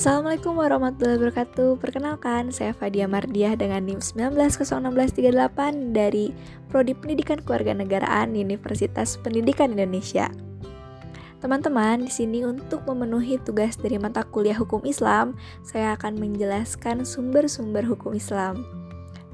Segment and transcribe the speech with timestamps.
[0.00, 6.32] Assalamualaikum warahmatullahi wabarakatuh Perkenalkan, saya Fadia Mardiah dengan NIM 191638 dari
[6.72, 10.32] Prodi Pendidikan Kewarganegaraan Universitas Pendidikan Indonesia.
[11.44, 15.36] Teman-teman, di sini untuk memenuhi tugas dari mata kuliah hukum Islam,
[15.68, 18.64] saya akan menjelaskan sumber-sumber hukum Islam.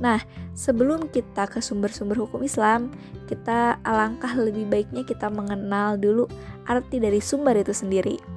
[0.02, 0.18] Nah,
[0.58, 2.90] sebelum kita ke sumber-sumber hukum Islam,
[3.30, 6.26] kita alangkah lebih baiknya kita mengenal dulu
[6.66, 8.35] arti dari sumber itu sendiri.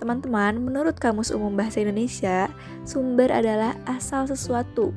[0.00, 2.48] Teman-teman, menurut Kamus Umum Bahasa Indonesia,
[2.88, 4.96] sumber adalah asal sesuatu.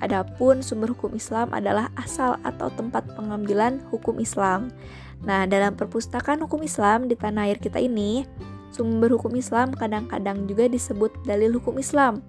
[0.00, 4.72] Adapun sumber hukum Islam adalah asal atau tempat pengambilan hukum Islam.
[5.20, 8.24] Nah, dalam perpustakaan hukum Islam di tanah air kita ini,
[8.72, 12.24] sumber hukum Islam kadang-kadang juga disebut dalil hukum Islam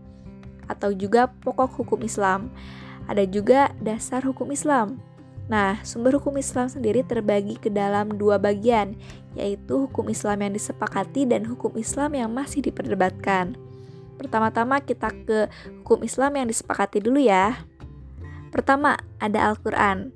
[0.68, 2.52] atau juga pokok hukum Islam.
[3.08, 5.00] Ada juga dasar hukum Islam.
[5.50, 8.94] Nah, sumber hukum Islam sendiri terbagi ke dalam dua bagian,
[9.38, 13.58] yaitu hukum Islam yang disepakati dan hukum Islam yang masih diperdebatkan.
[14.20, 15.48] Pertama-tama kita ke
[15.84, 17.56] hukum Islam yang disepakati dulu ya.
[18.50, 20.12] Pertama, ada Al-Quran.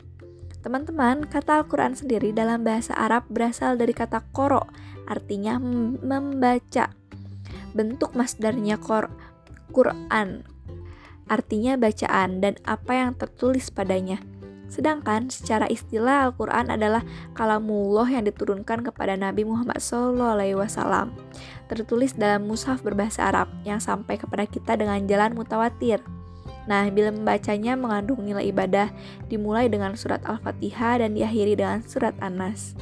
[0.63, 4.67] Teman-teman, kata Al-Quran sendiri dalam bahasa Arab berasal dari kata koro,
[5.07, 5.59] artinya
[6.01, 6.91] membaca.
[7.75, 9.11] Bentuk masdarnya kor,
[9.73, 10.45] Quran,
[11.27, 14.21] artinya bacaan dan apa yang tertulis padanya.
[14.73, 17.05] Sedangkan secara istilah Al-Quran adalah
[17.37, 21.13] kalamullah yang diturunkan kepada Nabi Muhammad SAW.
[21.69, 26.01] Tertulis dalam mushaf berbahasa Arab yang sampai kepada kita dengan jalan mutawatir.
[26.65, 28.89] Nah, bila membacanya mengandung nilai ibadah,
[29.29, 32.73] dimulai dengan surat Al-Fatihah dan diakhiri dengan surat An-Nas.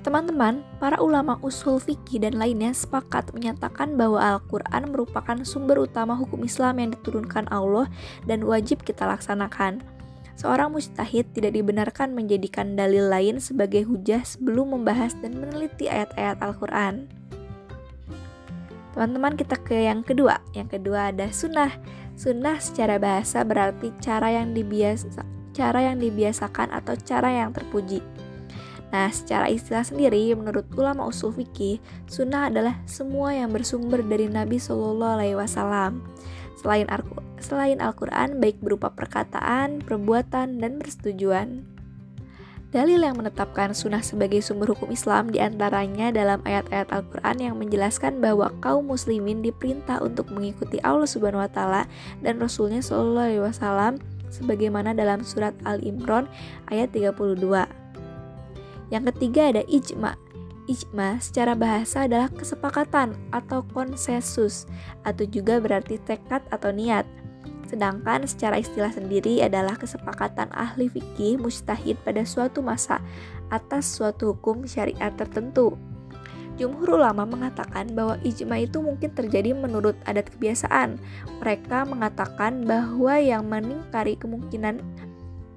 [0.00, 6.40] Teman-teman, para ulama usul fikih dan lainnya sepakat menyatakan bahwa Al-Quran merupakan sumber utama hukum
[6.40, 7.90] Islam yang diturunkan Allah
[8.24, 9.99] dan wajib kita laksanakan.
[10.40, 17.12] Seorang mujtahid tidak dibenarkan menjadikan dalil lain sebagai hujah sebelum membahas dan meneliti ayat-ayat Al-Quran.
[18.96, 20.40] Teman-teman kita ke yang kedua.
[20.56, 21.76] Yang kedua ada sunnah.
[22.16, 28.00] Sunnah secara bahasa berarti cara yang dibiasa cara yang dibiasakan atau cara yang terpuji.
[28.96, 31.78] Nah, secara istilah sendiri, menurut ulama usul fikih,
[32.08, 36.00] sunnah adalah semua yang bersumber dari Nabi Shallallahu Alaihi Wasallam.
[36.60, 37.00] Selain Al
[37.40, 41.64] selain Al-Quran, baik berupa perkataan, perbuatan, dan persetujuan.
[42.70, 48.22] Dalil yang menetapkan sunnah sebagai sumber hukum Islam di antaranya dalam ayat-ayat Al-Quran yang menjelaskan
[48.22, 51.82] bahwa kaum muslimin diperintah untuk mengikuti Allah Subhanahu Wa Taala
[52.22, 53.92] dan Rasulnya Shallallahu Alaihi Wasallam
[54.30, 56.30] sebagaimana dalam surat Al-Imran
[56.70, 57.42] ayat 32.
[58.94, 60.14] Yang ketiga ada ijma.
[60.70, 64.70] Ijma secara bahasa adalah kesepakatan atau konsensus
[65.02, 67.02] atau juga berarti tekad atau niat.
[67.66, 73.02] Sedangkan secara istilah sendiri adalah kesepakatan ahli fikih mustahid pada suatu masa
[73.50, 75.74] atas suatu hukum syariat tertentu.
[76.54, 81.02] Jumhur ulama mengatakan bahwa ijma itu mungkin terjadi menurut adat kebiasaan.
[81.42, 84.78] Mereka mengatakan bahwa yang meningkari kemungkinan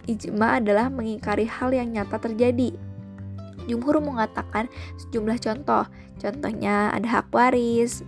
[0.09, 2.73] ijma adalah mengingkari hal yang nyata terjadi.
[3.65, 4.67] Jumhur mengatakan
[4.99, 5.87] sejumlah contoh,
[6.19, 8.03] contohnya ada hak waris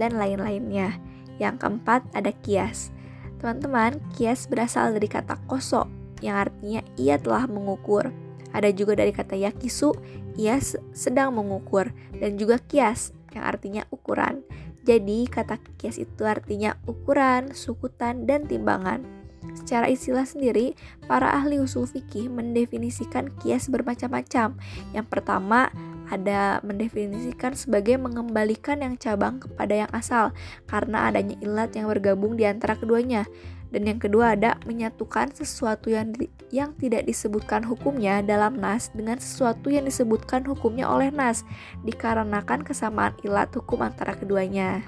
[0.00, 0.96] dan lain-lainnya.
[1.40, 2.92] Yang keempat ada kias.
[3.40, 5.88] Teman-teman, kias berasal dari kata koso
[6.20, 8.12] yang artinya ia telah mengukur.
[8.52, 9.96] Ada juga dari kata yakisu,
[10.36, 10.60] ia
[10.92, 14.44] sedang mengukur dan juga kias yang artinya ukuran.
[14.84, 19.19] Jadi kata kias itu artinya ukuran, sukutan, dan timbangan.
[19.54, 24.56] Secara istilah sendiri, para ahli usul fikih mendefinisikan kias bermacam-macam.
[24.94, 25.70] Yang pertama,
[26.10, 30.34] ada mendefinisikan sebagai mengembalikan yang cabang kepada yang asal
[30.66, 33.24] karena adanya ilat yang bergabung di antara keduanya.
[33.70, 39.22] Dan yang kedua ada menyatukan sesuatu yang di, yang tidak disebutkan hukumnya dalam nas dengan
[39.22, 41.46] sesuatu yang disebutkan hukumnya oleh nas
[41.86, 44.82] dikarenakan kesamaan ilat hukum antara keduanya.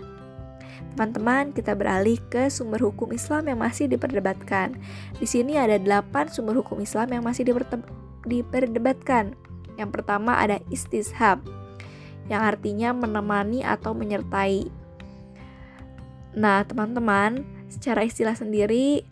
[0.93, 4.77] Teman-teman, kita beralih ke sumber hukum Islam yang masih diperdebatkan.
[5.17, 7.49] Di sini ada 8 sumber hukum Islam yang masih
[8.29, 9.33] diperdebatkan.
[9.81, 11.41] Yang pertama ada istishab,
[12.29, 14.69] yang artinya menemani atau menyertai.
[16.37, 17.41] Nah, teman-teman,
[17.73, 19.09] secara istilah sendiri,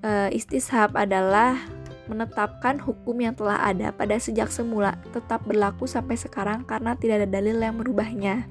[0.00, 1.60] eh, istishab adalah
[2.08, 7.28] menetapkan hukum yang telah ada pada sejak semula tetap berlaku sampai sekarang karena tidak ada
[7.28, 8.48] dalil yang merubahnya.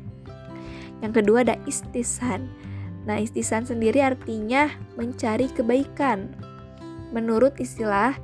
[1.01, 2.49] Yang kedua ada istisan.
[3.07, 4.67] Nah, istisan sendiri artinya
[4.99, 6.33] mencari kebaikan.
[7.15, 8.17] Menurut istilah,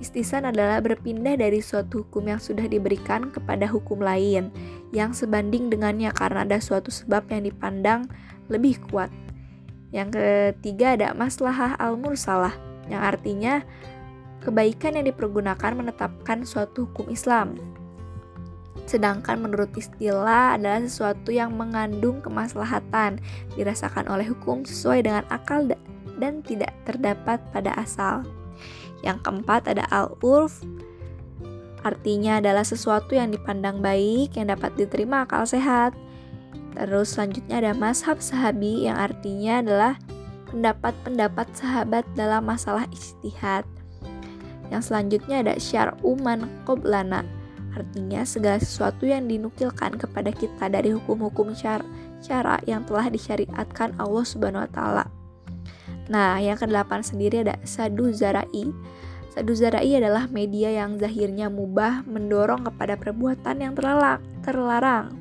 [0.00, 4.48] istisan adalah berpindah dari suatu hukum yang sudah diberikan kepada hukum lain
[4.94, 8.08] yang sebanding dengannya karena ada suatu sebab yang dipandang
[8.48, 9.12] lebih kuat.
[9.92, 12.56] Yang ketiga ada maslahah al-mursalah
[12.88, 13.60] yang artinya
[14.40, 17.54] kebaikan yang dipergunakan menetapkan suatu hukum Islam.
[18.84, 23.22] Sedangkan menurut istilah adalah sesuatu yang mengandung kemaslahatan,
[23.54, 25.64] dirasakan oleh hukum sesuai dengan akal
[26.18, 28.26] dan tidak terdapat pada asal.
[29.02, 30.62] Yang keempat ada al-urf,
[31.82, 35.94] artinya adalah sesuatu yang dipandang baik, yang dapat diterima akal sehat.
[36.72, 39.94] Terus selanjutnya ada mazhab sahabi yang artinya adalah
[40.52, 43.66] pendapat-pendapat sahabat dalam masalah istihad.
[44.72, 46.48] Yang selanjutnya ada syar'u man
[47.72, 54.68] Artinya segala sesuatu yang dinukilkan kepada kita dari hukum-hukum cara yang telah disyariatkan Allah Subhanahu
[54.68, 55.04] wa taala.
[56.12, 58.68] Nah, yang kedelapan sendiri ada sadu zarai.
[59.32, 63.72] Sadu zarai adalah media yang zahirnya mubah mendorong kepada perbuatan yang
[64.44, 65.16] terlarang.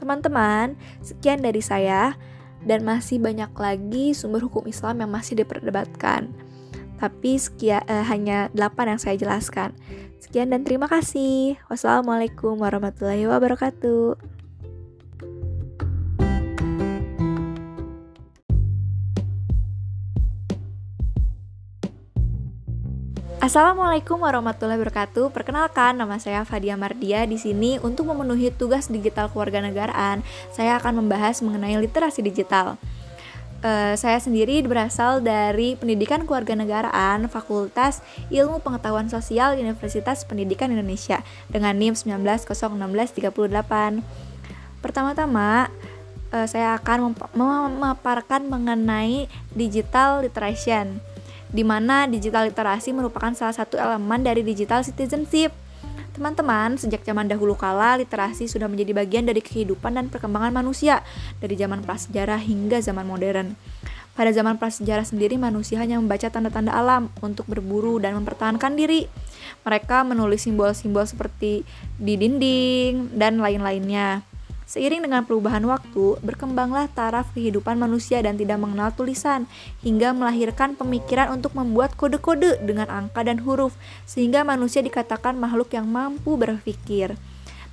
[0.00, 2.16] Teman-teman, sekian dari saya
[2.64, 6.32] dan masih banyak lagi sumber hukum Islam yang masih diperdebatkan.
[6.96, 9.76] Tapi sekian eh, hanya 8 yang saya jelaskan.
[10.20, 11.56] Sekian dan terima kasih.
[11.72, 14.20] Wassalamualaikum warahmatullahi wabarakatuh.
[23.40, 25.32] Assalamualaikum warahmatullahi wabarakatuh.
[25.32, 27.24] Perkenalkan, nama saya Fadia Mardia.
[27.24, 30.20] Di sini untuk memenuhi tugas digital kewarganegaraan,
[30.52, 32.76] saya akan membahas mengenai literasi digital.
[33.60, 38.00] Uh, saya sendiri berasal dari Pendidikan Kewarganegaraan Fakultas
[38.32, 41.20] Ilmu Pengetahuan Sosial Universitas Pendidikan Indonesia
[41.52, 44.00] dengan NIM 190638.
[44.80, 45.68] Pertama-tama,
[46.32, 50.96] uh, saya akan memaparkan mengenai digital literation,
[51.52, 55.52] di mana digital literasi merupakan salah satu elemen dari digital citizenship
[56.20, 61.00] Teman-teman, sejak zaman dahulu kala, literasi sudah menjadi bagian dari kehidupan dan perkembangan manusia,
[61.40, 63.56] dari zaman prasejarah hingga zaman modern.
[64.12, 69.08] Pada zaman prasejarah sendiri, manusia hanya membaca tanda-tanda alam untuk berburu dan mempertahankan diri.
[69.64, 71.64] Mereka menulis simbol-simbol seperti
[71.96, 74.20] di dinding dan lain-lainnya.
[74.70, 79.50] Seiring dengan perubahan waktu, berkembanglah taraf kehidupan manusia dan tidak mengenal tulisan,
[79.82, 83.74] hingga melahirkan pemikiran untuk membuat kode-kode dengan angka dan huruf,
[84.06, 87.18] sehingga manusia dikatakan makhluk yang mampu berpikir.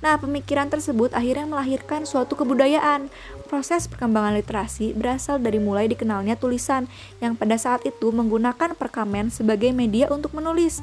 [0.02, 3.14] Nah, pemikiran tersebut akhirnya melahirkan suatu kebudayaan.
[3.46, 6.90] Proses perkembangan literasi berasal dari mulai dikenalnya tulisan,
[7.22, 10.82] yang pada saat itu menggunakan perkamen sebagai media untuk menulis.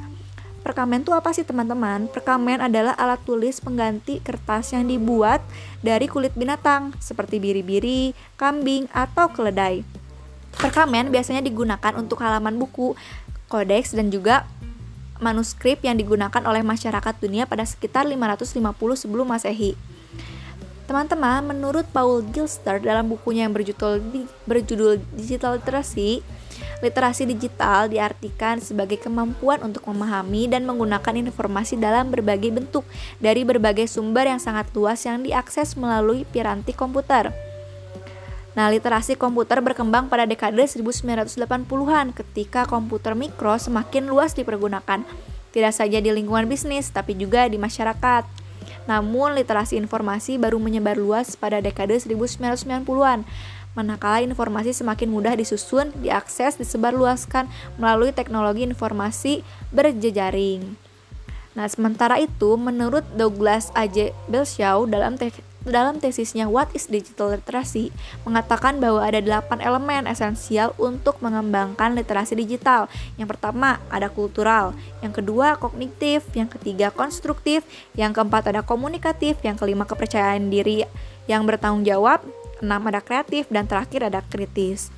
[0.65, 2.09] Perkamen itu apa sih teman-teman?
[2.09, 5.45] Perkamen adalah alat tulis pengganti kertas yang dibuat
[5.85, 9.85] dari kulit binatang seperti biri-biri, kambing, atau keledai.
[10.57, 12.97] Perkamen biasanya digunakan untuk halaman buku,
[13.45, 14.49] kodeks, dan juga
[15.21, 18.57] manuskrip yang digunakan oleh masyarakat dunia pada sekitar 550
[18.97, 19.77] sebelum Masehi.
[20.89, 24.01] Teman-teman, menurut Paul Gilster dalam bukunya yang berjudul,
[24.49, 26.25] berjudul Digital Literacy,
[26.83, 32.83] Literasi digital diartikan sebagai kemampuan untuk memahami dan menggunakan informasi dalam berbagai bentuk
[33.17, 37.31] dari berbagai sumber yang sangat luas yang diakses melalui piranti komputer.
[38.55, 45.03] Nah, literasi komputer berkembang pada dekade 1980-an ketika komputer mikro semakin luas dipergunakan,
[45.51, 48.44] tidak saja di lingkungan bisnis tapi juga di masyarakat.
[48.85, 53.25] Namun, literasi informasi baru menyebar luas pada dekade 1990-an
[53.75, 59.43] manakala informasi semakin mudah disusun, diakses, disebarluaskan melalui teknologi informasi
[59.75, 60.79] berjejaring.
[61.55, 64.15] Nah, sementara itu, menurut Douglas A.J.
[64.31, 65.19] Belshaw dalam
[65.65, 67.89] dalam tesisnya What is Digital Literacy
[68.23, 72.85] mengatakan bahwa ada delapan elemen esensial untuk mengembangkan literasi digital.
[73.17, 77.65] Yang pertama ada kultural, yang kedua kognitif, yang ketiga konstruktif,
[77.97, 80.85] yang keempat ada komunikatif, yang kelima kepercayaan diri
[81.25, 82.21] yang bertanggung jawab,
[82.61, 83.49] 6 ada kreatif.
[83.49, 84.93] Dan terakhir ada kritis.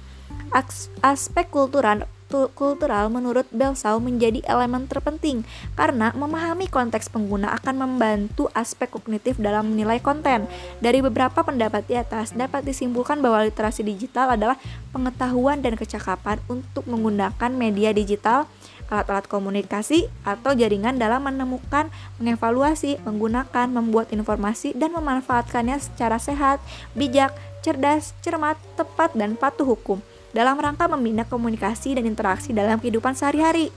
[1.00, 5.48] Aspek kultural kultural menurut Belsau menjadi elemen terpenting
[5.80, 10.46] karena memahami konteks pengguna akan membantu aspek kognitif dalam menilai konten.
[10.84, 14.60] Dari beberapa pendapat di atas dapat disimpulkan bahwa literasi digital adalah
[14.92, 18.46] pengetahuan dan kecakapan untuk menggunakan media digital
[18.88, 21.92] alat-alat komunikasi atau jaringan dalam menemukan,
[22.24, 26.64] mengevaluasi, menggunakan, membuat informasi, dan memanfaatkannya secara sehat,
[26.96, 30.00] bijak, cerdas, cermat, tepat, dan patuh hukum
[30.38, 33.74] dalam rangka membina komunikasi dan interaksi dalam kehidupan sehari-hari.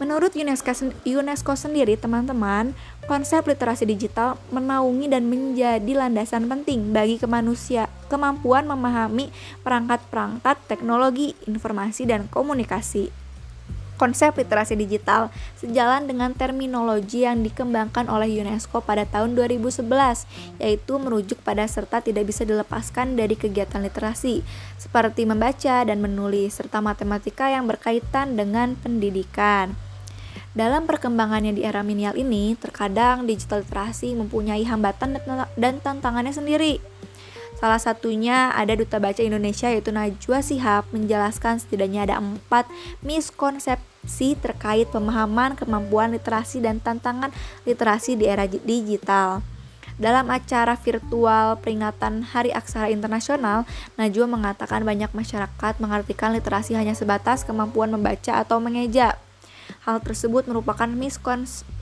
[0.00, 2.72] Menurut UNESCO, UNESCO sendiri, teman-teman,
[3.04, 9.32] konsep literasi digital menaungi dan menjadi landasan penting bagi kemanusia kemampuan memahami
[9.64, 13.08] perangkat-perangkat teknologi, informasi, dan komunikasi
[13.96, 19.82] konsep literasi digital sejalan dengan terminologi yang dikembangkan oleh UNESCO pada tahun 2011
[20.62, 24.44] yaitu merujuk pada serta tidak bisa dilepaskan dari kegiatan literasi
[24.76, 29.74] seperti membaca dan menulis serta matematika yang berkaitan dengan pendidikan.
[30.56, 35.20] Dalam perkembangannya di era milenial ini, terkadang digital literasi mempunyai hambatan
[35.52, 36.80] dan tantangannya sendiri.
[37.56, 42.68] Salah satunya ada Duta Baca Indonesia yaitu Najwa Sihab menjelaskan setidaknya ada empat
[43.00, 47.32] miskonsepsi terkait pemahaman kemampuan literasi dan tantangan
[47.64, 49.40] literasi di era digital.
[49.96, 53.64] Dalam acara virtual peringatan Hari Aksara Internasional,
[53.96, 59.16] Najwa mengatakan banyak masyarakat mengartikan literasi hanya sebatas kemampuan membaca atau mengeja.
[59.88, 61.75] Hal tersebut merupakan miskonsepsi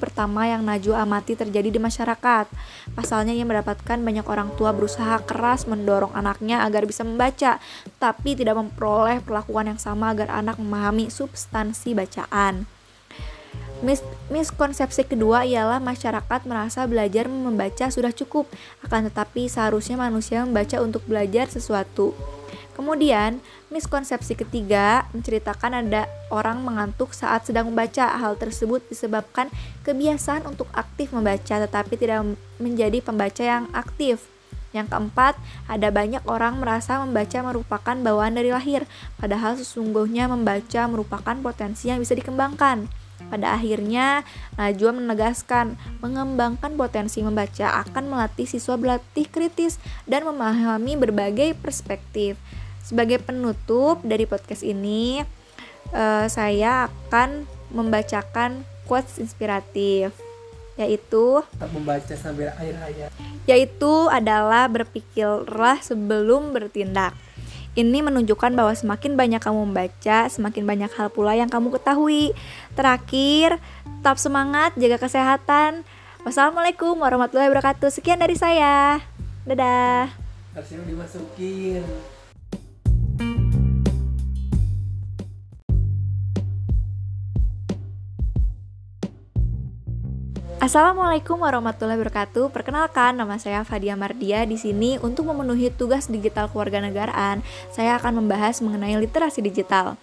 [0.00, 2.48] pertama yang Najwa amati terjadi di masyarakat.
[2.96, 7.62] Pasalnya ia mendapatkan banyak orang tua berusaha keras mendorong anaknya agar bisa membaca,
[8.00, 12.66] tapi tidak memperoleh perlakuan yang sama agar anak memahami substansi bacaan.
[13.84, 14.00] Mis
[14.32, 18.48] miskonsepsi kedua ialah masyarakat merasa belajar membaca sudah cukup,
[18.80, 22.16] akan tetapi seharusnya manusia membaca untuk belajar sesuatu.
[22.76, 23.40] Kemudian,
[23.72, 28.04] miskonsepsi ketiga menceritakan ada orang mengantuk saat sedang membaca.
[28.20, 29.48] Hal tersebut disebabkan
[29.80, 34.28] kebiasaan untuk aktif membaca tetapi tidak menjadi pembaca yang aktif.
[34.76, 35.40] Yang keempat,
[35.72, 38.84] ada banyak orang merasa membaca merupakan bawaan dari lahir,
[39.16, 42.84] padahal sesungguhnya membaca merupakan potensi yang bisa dikembangkan.
[43.32, 44.20] Pada akhirnya,
[44.60, 52.36] Najwa menegaskan mengembangkan potensi membaca akan melatih siswa berlatih kritis dan memahami berbagai perspektif.
[52.86, 55.26] Sebagai penutup dari podcast ini,
[55.90, 57.42] uh, saya akan
[57.74, 60.14] membacakan quotes inspiratif
[60.76, 61.40] yaitu
[61.72, 63.08] membaca sambil air hayat
[63.48, 67.16] yaitu adalah berpikirlah sebelum bertindak
[67.76, 72.32] ini menunjukkan bahwa semakin banyak kamu membaca, semakin banyak hal pula yang kamu ketahui.
[72.72, 73.60] Terakhir,
[74.00, 75.84] tetap semangat, jaga kesehatan.
[76.24, 77.92] Wassalamualaikum warahmatullahi wabarakatuh.
[77.92, 79.04] Sekian dari saya.
[79.44, 80.08] Dadah.
[80.56, 81.84] Harusnya dimasukin.
[90.66, 92.50] Assalamualaikum warahmatullahi wabarakatuh.
[92.50, 94.42] Perkenalkan, nama saya Fadia Mardia.
[94.42, 97.38] Di sini untuk memenuhi tugas digital keluarga negaraan,
[97.70, 99.94] saya akan membahas mengenai literasi digital.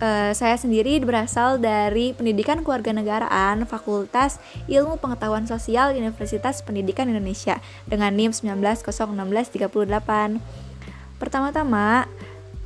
[0.00, 4.40] Uh, saya sendiri berasal dari Pendidikan keluarga negaraan Fakultas
[4.72, 9.68] Ilmu Pengetahuan Sosial Universitas Pendidikan Indonesia dengan NIM 190638.
[11.20, 12.08] Pertama-tama,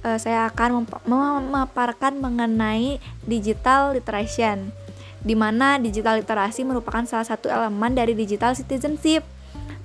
[0.07, 4.71] uh, saya akan memaparkan mengenai digital literation
[5.23, 9.27] di mana digital literasi merupakan salah satu elemen dari digital citizenship.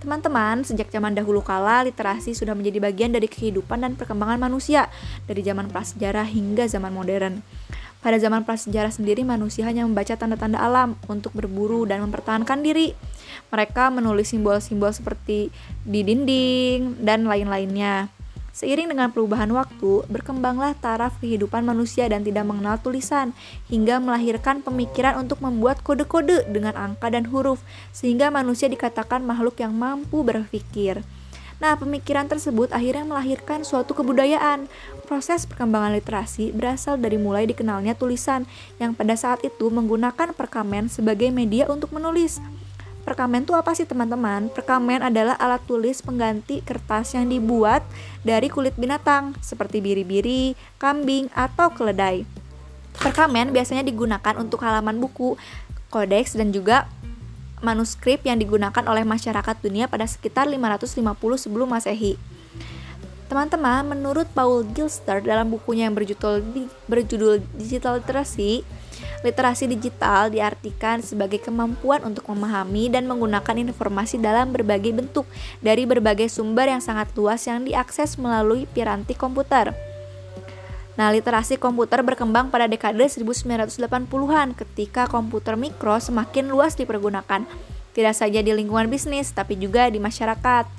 [0.04, 4.92] Teman-teman, sejak zaman dahulu kala, literasi sudah menjadi bagian dari kehidupan dan perkembangan manusia,
[5.24, 7.40] dari zaman prasejarah hingga zaman modern.
[8.04, 12.92] Pada zaman prasejarah sendiri, manusia hanya membaca tanda-tanda alam untuk berburu dan mempertahankan diri.
[13.48, 15.48] Mereka menulis simbol-simbol seperti
[15.88, 18.12] di dinding dan lain-lainnya.
[18.54, 23.34] Seiring dengan perubahan waktu, berkembanglah taraf kehidupan manusia dan tidak mengenal tulisan,
[23.66, 29.74] hingga melahirkan pemikiran untuk membuat kode-kode dengan angka dan huruf, sehingga manusia dikatakan makhluk yang
[29.74, 31.02] mampu berpikir.
[31.58, 34.70] Nah, pemikiran tersebut akhirnya melahirkan suatu kebudayaan.
[35.10, 38.46] Proses perkembangan literasi berasal dari mulai dikenalnya tulisan,
[38.78, 42.38] yang pada saat itu menggunakan perkamen sebagai media untuk menulis.
[43.04, 44.48] Perkamen itu apa sih teman-teman?
[44.48, 47.84] Perkamen adalah alat tulis pengganti kertas yang dibuat
[48.24, 52.24] dari kulit binatang seperti biri-biri, kambing, atau keledai.
[52.96, 55.36] Perkamen biasanya digunakan untuk halaman buku,
[55.92, 56.88] kodeks, dan juga
[57.60, 61.04] manuskrip yang digunakan oleh masyarakat dunia pada sekitar 550
[61.36, 62.16] sebelum masehi.
[63.28, 66.44] Teman-teman, menurut Paul Gilster dalam bukunya yang berjudul,
[66.86, 68.64] berjudul Digital Literacy,
[69.24, 75.24] Literasi digital diartikan sebagai kemampuan untuk memahami dan menggunakan informasi dalam berbagai bentuk
[75.64, 79.72] dari berbagai sumber yang sangat luas yang diakses melalui piranti komputer.
[80.94, 87.50] Nah, literasi komputer berkembang pada dekade 1980-an ketika komputer mikro semakin luas dipergunakan,
[87.98, 90.70] tidak saja di lingkungan bisnis tapi juga di masyarakat.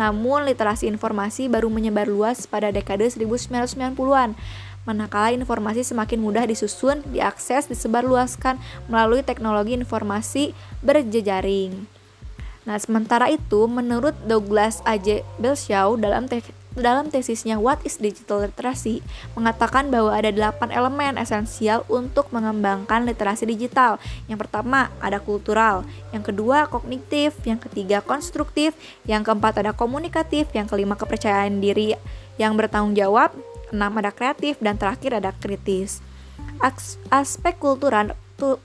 [0.00, 4.34] Namun, literasi informasi baru menyebar luas pada dekade 1990-an
[4.82, 8.58] manakala informasi semakin mudah disusun, diakses, disebarluaskan
[8.90, 11.86] melalui teknologi informasi berjejaring.
[12.62, 15.26] Nah, sementara itu, menurut Douglas A.J.
[15.42, 19.04] Belshaw dalam te dalam tesisnya What is Digital Literacy
[19.36, 24.00] mengatakan bahwa ada 8 elemen esensial untuk mengembangkan literasi digital.
[24.24, 25.84] Yang pertama ada kultural,
[26.16, 28.72] yang kedua kognitif, yang ketiga konstruktif,
[29.04, 31.92] yang keempat ada komunikatif, yang kelima kepercayaan diri
[32.40, 33.36] yang bertanggung jawab,
[33.72, 36.04] 6 ada kreatif dan terakhir ada kritis.
[37.10, 38.14] Aspek kultural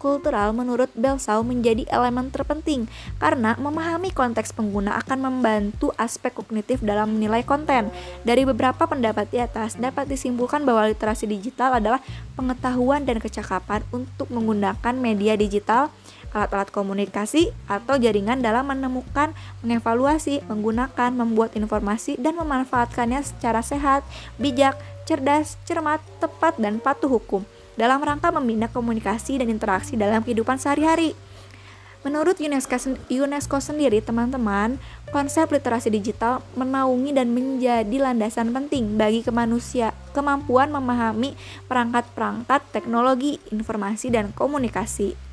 [0.01, 2.89] kultural menurut Belsau menjadi elemen terpenting
[3.21, 7.93] karena memahami konteks pengguna akan membantu aspek kognitif dalam menilai konten.
[8.25, 12.01] Dari beberapa pendapat di atas dapat disimpulkan bahwa literasi digital adalah
[12.33, 15.93] pengetahuan dan kecakapan untuk menggunakan media digital
[16.35, 19.31] alat-alat komunikasi atau jaringan dalam menemukan,
[19.63, 24.03] mengevaluasi, menggunakan, membuat informasi, dan memanfaatkannya secara sehat,
[24.35, 24.75] bijak,
[25.07, 27.47] cerdas, cermat, tepat, dan patuh hukum
[27.79, 31.15] dalam rangka membina komunikasi dan interaksi dalam kehidupan sehari-hari.
[32.05, 34.77] Menurut UNESCO, UNESCO sendiri, teman-teman,
[35.09, 41.33] konsep literasi digital menaungi dan menjadi landasan penting bagi kemanusia kemampuan memahami
[41.65, 45.26] perangkat-perangkat teknologi, informasi, dan komunikasi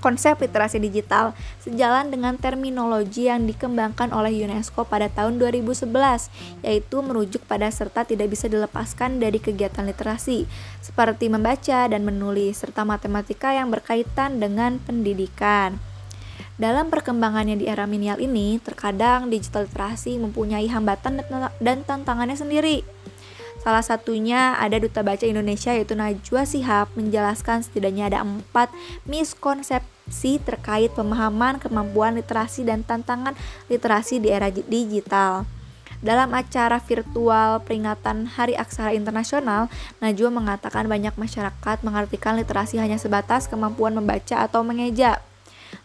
[0.00, 5.88] konsep literasi digital sejalan dengan terminologi yang dikembangkan oleh UNESCO pada tahun 2011
[6.62, 10.44] yaitu merujuk pada serta tidak bisa dilepaskan dari kegiatan literasi
[10.84, 15.80] seperti membaca dan menulis serta matematika yang berkaitan dengan pendidikan.
[16.56, 21.20] Dalam perkembangannya di era minial ini, terkadang digital literasi mempunyai hambatan
[21.60, 22.80] dan tantangannya sendiri.
[23.66, 28.70] Salah satunya ada Duta Baca Indonesia yaitu Najwa Sihab menjelaskan setidaknya ada empat
[29.10, 33.34] miskonsepsi terkait pemahaman kemampuan literasi dan tantangan
[33.66, 35.50] literasi di era digital.
[35.98, 39.66] Dalam acara virtual peringatan Hari Aksara Internasional,
[39.98, 45.18] Najwa mengatakan banyak masyarakat mengartikan literasi hanya sebatas kemampuan membaca atau mengeja.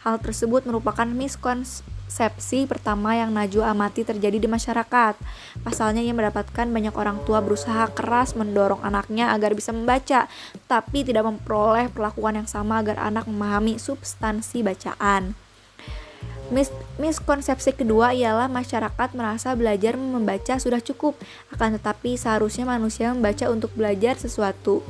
[0.05, 5.15] Hal tersebut merupakan miskonsepsi Sepsi pertama yang Najwa amati terjadi di masyarakat.
[5.63, 10.27] Pasalnya ia mendapatkan banyak orang tua berusaha keras mendorong anaknya agar bisa membaca,
[10.67, 15.39] tapi tidak memperoleh perlakuan yang sama agar anak memahami substansi bacaan.
[16.51, 16.67] Mis
[16.99, 21.15] miskonsepsi kedua ialah masyarakat merasa belajar membaca sudah cukup,
[21.55, 24.83] akan tetapi seharusnya manusia membaca untuk belajar sesuatu.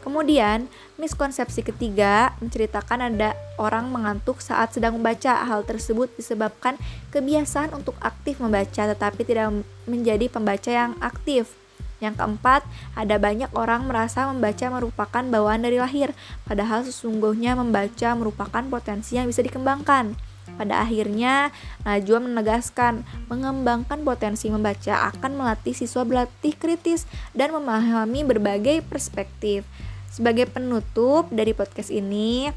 [0.00, 0.64] Kemudian,
[0.96, 5.44] miskonsepsi ketiga menceritakan ada orang mengantuk saat sedang membaca.
[5.44, 6.80] Hal tersebut disebabkan
[7.12, 11.52] kebiasaan untuk aktif membaca tetapi tidak menjadi pembaca yang aktif.
[12.00, 12.64] Yang keempat,
[12.96, 16.16] ada banyak orang merasa membaca merupakan bawaan dari lahir,
[16.48, 20.16] padahal sesungguhnya membaca merupakan potensi yang bisa dikembangkan.
[20.56, 21.52] Pada akhirnya,
[21.84, 27.04] Najwa menegaskan, mengembangkan potensi membaca akan melatih siswa berlatih kritis
[27.36, 29.68] dan memahami berbagai perspektif.
[30.10, 32.50] Sebagai penutup dari podcast ini,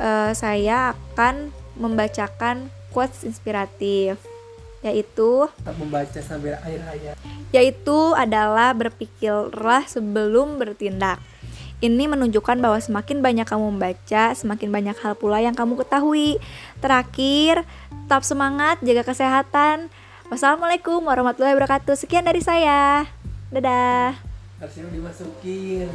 [0.00, 4.18] uh, saya akan membacakan quotes inspiratif
[4.78, 7.18] yaitu membaca sambil air hayat
[7.50, 11.18] yaitu adalah berpikirlah sebelum bertindak
[11.78, 16.42] ini menunjukkan bahwa semakin banyak kamu membaca, semakin banyak hal pula yang kamu ketahui.
[16.82, 19.86] Terakhir, tetap semangat, jaga kesehatan.
[20.26, 21.94] Wassalamualaikum warahmatullahi wabarakatuh.
[21.94, 23.06] Sekian dari saya.
[23.54, 24.18] Dadah.
[24.58, 25.86] Harusnya dimasukin.